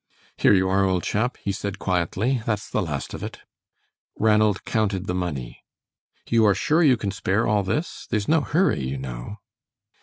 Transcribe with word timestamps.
"Here 0.35 0.51
you 0.55 0.67
are, 0.67 0.83
old 0.83 1.03
chap," 1.03 1.37
he 1.43 1.51
said, 1.51 1.77
quietly. 1.77 2.41
"That's 2.47 2.67
the 2.71 2.81
last 2.81 3.13
of 3.13 3.21
it." 3.21 3.41
Ranald 4.17 4.65
counted 4.65 5.05
the 5.05 5.13
money. 5.13 5.63
"You 6.27 6.43
are 6.47 6.55
sure 6.55 6.81
you 6.81 6.97
can 6.97 7.11
spare 7.11 7.45
all 7.47 7.61
this? 7.61 8.07
There 8.09 8.17
is 8.17 8.27
no 8.27 8.41
hurry, 8.41 8.81
you 8.83 8.97
know." 8.97 9.35